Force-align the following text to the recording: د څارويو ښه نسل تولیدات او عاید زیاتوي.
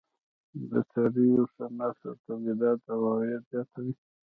د 0.69 0.71
څارويو 0.91 1.43
ښه 1.53 1.65
نسل 1.77 2.13
تولیدات 2.25 2.79
او 2.93 2.99
عاید 3.11 3.41
زیاتوي. 3.51 3.93